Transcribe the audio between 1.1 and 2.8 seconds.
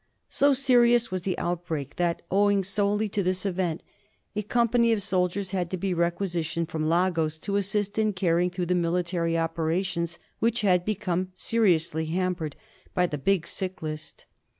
was the outbreak that, owing